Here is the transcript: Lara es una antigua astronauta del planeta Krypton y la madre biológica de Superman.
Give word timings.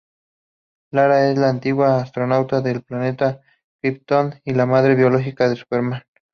Lara 0.89 1.29
es 1.29 1.37
una 1.37 1.49
antigua 1.49 2.01
astronauta 2.01 2.61
del 2.61 2.81
planeta 2.81 3.39
Krypton 3.83 4.33
y 4.43 4.55
la 4.55 4.65
madre 4.65 4.95
biológica 4.95 5.47
de 5.47 5.57
Superman. 5.57 6.01